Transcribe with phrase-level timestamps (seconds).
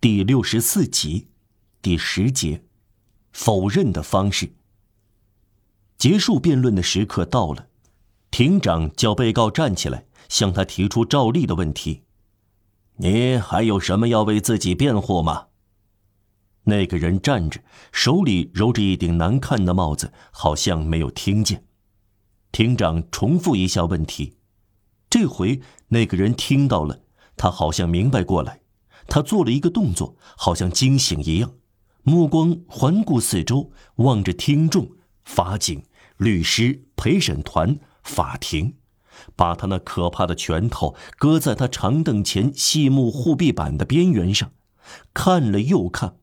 [0.00, 1.26] 第六十四集，
[1.82, 2.62] 第十节，
[3.32, 4.52] 否认的方式。
[5.96, 7.66] 结束辩论的时刻到了，
[8.30, 12.04] 庭长叫被告站起来，向他提出照例的问题
[12.98, 15.48] ：“你还有什么要为自己辩护吗？”
[16.62, 17.60] 那个人站着，
[17.90, 21.64] 手里揉着一顶难看的帽子，好像没有听见。
[22.52, 24.36] 庭长重复一下问题，
[25.10, 27.02] 这回那个人听到了，
[27.36, 28.60] 他好像明白过来，
[29.08, 31.54] 他做了一个动作，好像惊醒一样，
[32.02, 34.90] 目光环顾四周，望着听众、
[35.24, 35.82] 法警、
[36.18, 38.74] 律师、陪审团、法庭，
[39.34, 44.52] 把他那可怕的拳头搁在他长凳前细木护壁板的边缘上，
[45.12, 46.16] 看了又看。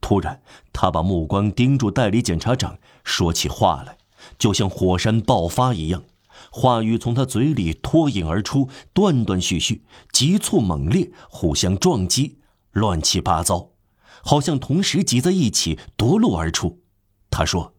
[0.00, 3.98] 突然，他把目光盯住代理检察长，说起话来，
[4.36, 6.02] 就像火山爆发一样，
[6.50, 12.38] 话语从他嘴里脱颖而出，断断续续，急促猛烈，互相撞击，
[12.72, 13.70] 乱七八糟，
[14.22, 16.82] 好像同时挤在一起夺路而出。
[17.30, 17.74] 他说：“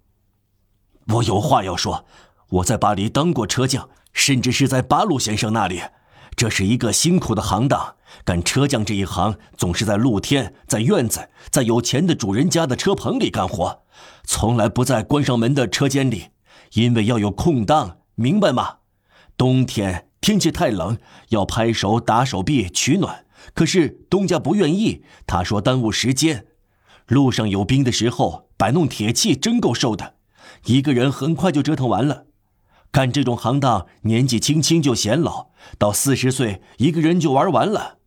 [1.16, 2.06] 我有话要说，
[2.50, 5.82] 我在巴黎当过车匠，甚至是在巴鲁先生那里。”
[6.38, 13.84] 这是一个辛苦的行当，干车匠这一行总是在露天、在院子、在有钱的主人家的车棚里干活，
[14.24, 16.30] 从来不在关上门的车间里，
[16.74, 18.78] 因为要有空档，明白吗？
[19.38, 20.98] 冬天天气太冷，
[21.30, 26.46] 要拍手打手臂取暖，可是东家不愿意，他说耽误时间。
[27.08, 30.16] 路上有冰的时候，摆弄铁器真够受的，
[30.66, 32.26] 一个人很快就折腾完了。
[32.92, 37.98] 干这种行当，年纪轻轻就显老，到四十岁一个人就玩完了。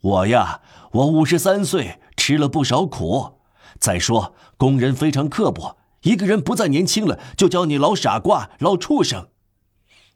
[0.00, 3.40] 我呀，我五十三岁，吃了不少苦。
[3.78, 9.28] 再说工人非常刻薄，一个人不再年轻了，就叫你老傻瓜、老畜生。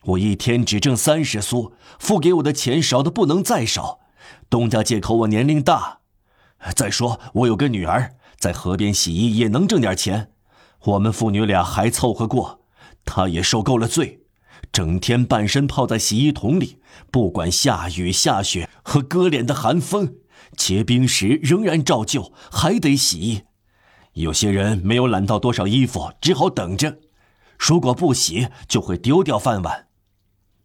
[0.07, 4.01] 我一天只挣三十苏，付给我的钱少的不能再少。
[4.49, 5.99] 东家借口我年龄大，
[6.75, 10.31] 再说我有个女儿在河边洗衣，也能挣点钱。
[10.84, 12.61] 我们父女俩还凑合过。
[13.05, 14.21] 他也受够了罪，
[14.72, 16.81] 整天半身泡在洗衣桶里，
[17.11, 20.17] 不管下雨下雪和割脸的寒风，
[20.56, 23.43] 结冰时仍然照旧，还得洗衣。
[24.15, 26.99] 有些人没有揽到多少衣服，只好等着。
[27.59, 29.86] 如果不洗，就会丢掉饭碗。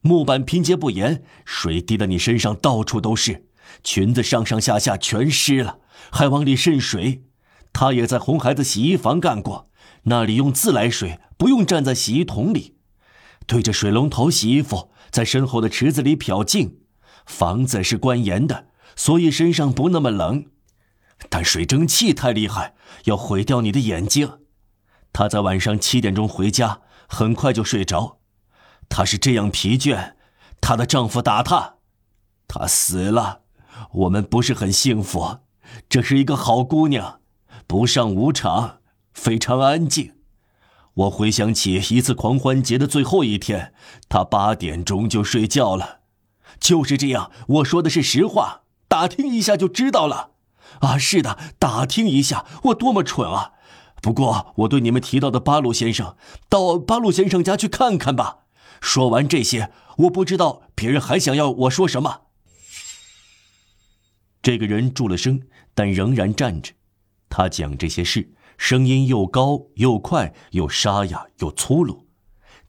[0.01, 3.45] 木板拼接不严，水滴的你身上到处都是，
[3.84, 5.79] 裙子上上下下全湿了，
[6.12, 7.23] 还往里渗水。
[7.72, 9.69] 他也在红孩子洗衣房干过。
[10.03, 12.75] 那里用自来水，不用站在洗衣桶里，
[13.45, 16.79] 对着水龙头洗衣服，在身后的池子里漂净。
[17.28, 20.45] 房子是关严的，所以身上不那么冷，
[21.29, 22.73] 但水蒸气太厉害，
[23.06, 24.40] 要毁掉你的眼睛。
[25.13, 28.21] 他在晚上七点钟回家，很快就睡着。
[28.91, 30.16] 她是这样疲倦，
[30.59, 31.75] 她的丈夫打她，
[32.46, 33.40] 她死了。
[33.94, 35.38] 我们不是很幸福，
[35.88, 37.22] 这是一个好姑娘，
[37.66, 38.79] 不上舞场。
[39.13, 40.13] 非常安静。
[40.94, 43.74] 我回想起一次狂欢节的最后一天，
[44.07, 46.00] 他八点钟就睡觉了。
[46.59, 48.62] 就是这样，我说的是实话。
[48.88, 50.31] 打听一下就知道了。
[50.79, 52.46] 啊，是的，打听一下。
[52.66, 53.53] 我多么蠢啊！
[54.02, 56.16] 不过我对你们提到的巴鲁先生，
[56.50, 58.40] 到巴鲁先生家去看看吧。
[58.81, 62.24] 说完这些，我不知道别人还想要我说什么。
[64.42, 65.42] 这个人住了声，
[65.74, 66.74] 但仍然站着。
[67.30, 68.34] 他讲这些事。
[68.58, 72.08] 声音又高又快又沙哑又粗鲁，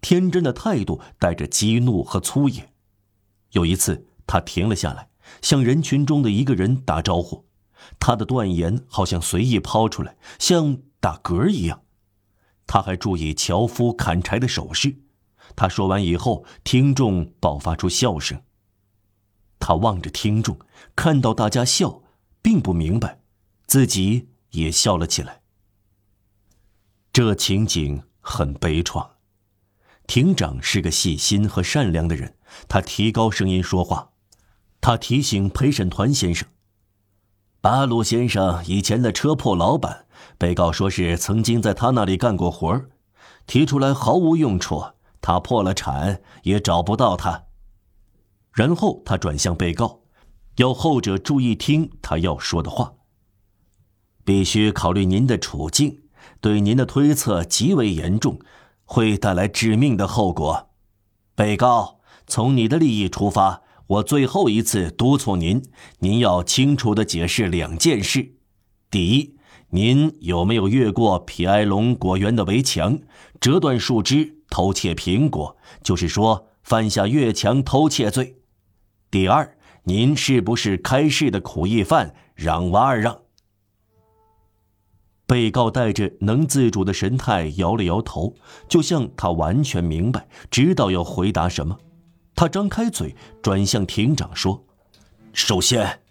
[0.01, 2.73] 天真的态度带着激怒和粗野。
[3.51, 5.11] 有一次，他停了下来，
[5.43, 7.45] 向人群中的一个人打招呼，
[8.01, 11.83] 他的断言好像随意抛出来，像打嗝一样。
[12.67, 14.97] 他还注意樵夫砍柴的手势。
[15.55, 18.43] 他说完以后，听众爆发出笑声。
[19.59, 20.59] 他望着听众，
[20.97, 22.03] 看到大家笑，
[22.41, 23.21] 并不明白，
[23.67, 25.43] 自己也笑了起来。
[27.13, 29.11] 这情景很悲怆。
[30.07, 32.37] 庭长是个细心和善良的人，
[32.69, 34.11] 他提高声音说话，
[34.81, 36.49] 他提醒陪审团先生
[37.63, 40.07] ：“巴鲁先生以前的车铺老板，
[40.37, 42.85] 被告说是曾经在他那里干过活
[43.47, 44.83] 提出来毫无用处，
[45.23, 47.45] 他破了产也找不到他。”
[48.53, 50.03] 然后他转向被告，
[50.57, 52.93] 要后者注意听他要说的话，
[54.23, 56.03] 必须考虑您的处境。
[56.41, 58.39] 对您的推测极为严重，
[58.85, 60.71] 会带来致命的后果。
[61.35, 65.63] 被告，从你的利益出发，我最后一次督促您，
[66.01, 68.35] 您要清楚地解释两件事：
[68.91, 69.37] 第一，
[69.71, 73.01] 您有没有越过皮埃隆果园的围墙，
[73.41, 78.35] 折断树枝，偷窃苹果，就是说犯下越墙偷窃罪；
[79.11, 83.23] 第二，您是不是开市的苦役犯让娃儿让？”
[85.27, 88.35] 被告带着能自主的神态摇了摇头，
[88.69, 91.79] 就像他完全明白，知道要回答什么。
[92.35, 94.67] 他张开嘴，转向庭长说
[95.33, 96.03] ：“首先。”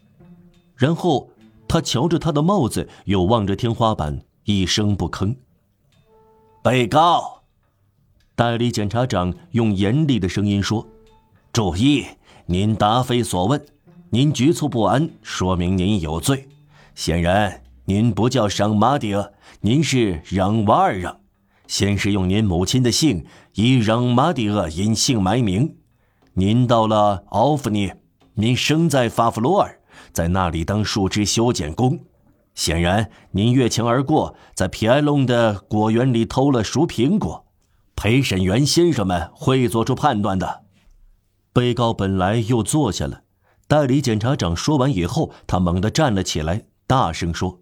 [0.76, 1.30] 然后
[1.68, 5.36] 他瞧着他的帽子，又望着天花板，一声不吭。
[6.64, 7.41] 被告，
[8.36, 10.88] 代理检察长用严厉的声音说
[11.54, 12.06] ：“注意，
[12.46, 13.64] 您答非所问，
[14.10, 16.48] 您局促不安，说明您有罪。
[16.96, 21.20] 显然。”您不叫尚马迪厄，您是让瓦尔让。
[21.68, 23.26] 先是用您母亲的姓，
[23.56, 25.76] 以让马迪厄隐姓埋名。
[26.36, 27.98] 您到了奥夫涅，
[28.36, 29.80] 您生在法弗罗尔，
[30.14, 32.00] 在那里当树枝修剪工。
[32.54, 37.46] 显然，您越墙而过，在皮埃隆的果园里偷了熟苹果。
[38.02, 40.64] 陪审员先生们会做出判断的。
[41.54, 43.22] 被告本来又坐下了，
[43.68, 47.60] 代理检察长说完以后，他猛地站了起来，大声说。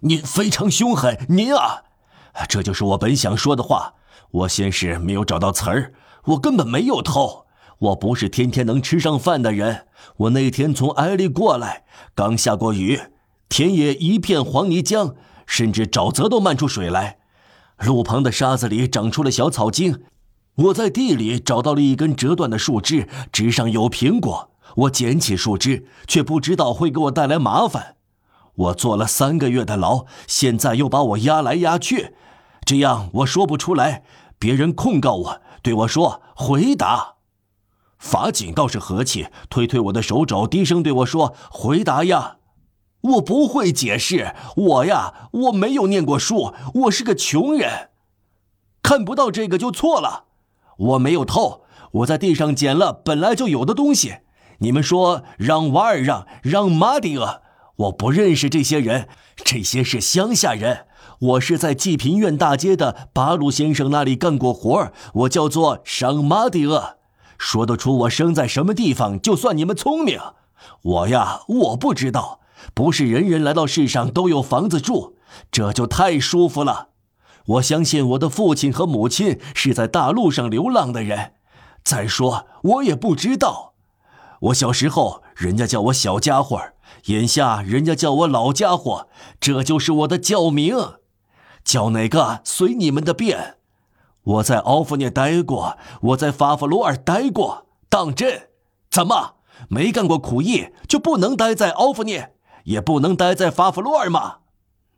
[0.00, 1.84] 您非常凶狠，您啊，
[2.48, 3.94] 这就是我本想说的话。
[4.32, 5.94] 我先是没有找到词儿，
[6.24, 7.46] 我根本没有偷，
[7.78, 9.86] 我不是天天能吃上饭的人。
[10.16, 11.84] 我那天从埃利过来，
[12.16, 13.00] 刚下过雨，
[13.48, 15.14] 田野一片黄泥浆，
[15.46, 17.18] 甚至沼泽都漫出水来。
[17.84, 20.02] 路旁的沙子里长出了小草茎，
[20.54, 24.50] 我在地里找到了一根折断的树枝，枝上有苹果。
[24.76, 27.96] 我捡起树枝，却不知道会给我带来麻烦。
[28.54, 32.14] 我坐了三个月的牢，现在又把我押来押去，
[32.64, 34.02] 这样我说不出来。
[34.38, 37.14] 别人控告我，对我说：“回答。”
[37.98, 42.38] 法警倒是和气，推推我的手肘，低声对我说：“回答呀！”
[43.02, 47.90] 我不会解释，我呀，我没有念过书，我是个穷人，
[48.82, 50.24] 看不到这个就错了。
[50.78, 51.62] 我没有偷，
[51.92, 54.18] 我在地上捡了本来就有的东西。
[54.58, 57.42] 你们说让瓦尔让，让马迪厄。
[57.76, 60.86] 我不认识这些人，这些是乡下人。
[61.18, 66.98] 我是在济贫院大街的巴鲁先生那里干过活我叫做尚马迪厄。
[67.38, 70.20] 说得出我生在什么地方，就算你们聪明。
[70.82, 72.38] 我呀，我不知道，
[72.74, 75.14] 不是人人来到世上都有房子住，
[75.50, 76.88] 这就太舒服了。
[77.46, 81.32] 我相信我的父亲和母亲是在大陆上流浪的人。
[81.82, 83.74] 再说，我也不知道。
[84.40, 86.60] 我小时候，人家叫我小家伙。
[87.06, 89.08] 眼下人家叫我老家伙，
[89.40, 90.76] 这就是我的教名，
[91.64, 93.56] 叫哪个随你们的便。
[94.22, 98.50] 我在奥夫涅待过，我在法弗罗尔待过，当真？
[98.90, 99.36] 怎么
[99.68, 104.36] 没干过苦役就不能待在奥夫涅，也不能待在法弗洛尔吗？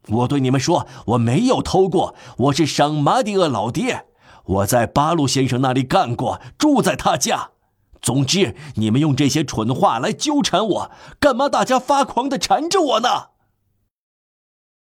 [0.09, 4.07] 我对你们说，我没有偷过，我是赏马蒂厄老爹，
[4.45, 7.51] 我在巴鲁先生那里干过，住在他家。
[8.03, 11.49] 总之，你们用这些蠢话来纠缠我，干嘛？
[11.49, 13.09] 大家发狂的缠着我呢？